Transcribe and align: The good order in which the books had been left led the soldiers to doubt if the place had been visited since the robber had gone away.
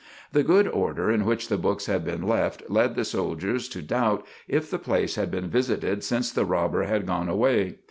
The 0.31 0.41
good 0.41 0.67
order 0.67 1.11
in 1.11 1.25
which 1.25 1.47
the 1.47 1.59
books 1.59 1.85
had 1.85 2.03
been 2.03 2.23
left 2.23 2.63
led 2.67 2.95
the 2.95 3.05
soldiers 3.05 3.69
to 3.69 3.83
doubt 3.83 4.25
if 4.47 4.67
the 4.67 4.79
place 4.79 5.13
had 5.13 5.29
been 5.29 5.47
visited 5.47 6.03
since 6.03 6.31
the 6.31 6.43
robber 6.43 6.85
had 6.85 7.05
gone 7.05 7.29
away. 7.29 7.75